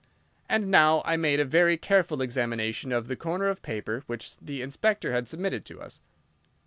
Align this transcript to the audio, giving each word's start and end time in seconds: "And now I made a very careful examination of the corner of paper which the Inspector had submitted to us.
"And 0.49 0.71
now 0.71 1.03
I 1.05 1.15
made 1.15 1.39
a 1.39 1.45
very 1.45 1.77
careful 1.77 2.23
examination 2.23 2.91
of 2.91 3.07
the 3.07 3.15
corner 3.15 3.45
of 3.49 3.61
paper 3.61 4.01
which 4.07 4.35
the 4.39 4.63
Inspector 4.63 5.11
had 5.11 5.27
submitted 5.29 5.63
to 5.65 5.79
us. 5.79 6.01